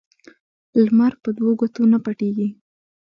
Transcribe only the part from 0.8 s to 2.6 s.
لمر په دو ګوتو نه پټېږي